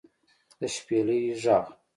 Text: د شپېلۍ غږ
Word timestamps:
د 0.59 0.61
شپېلۍ 0.75 1.21
غږ 1.43 1.59